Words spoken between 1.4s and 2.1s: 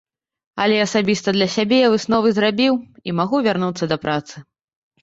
сябе я